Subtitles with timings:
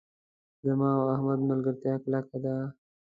[0.65, 2.55] زما او احمد ملګرتیا کلکه ده.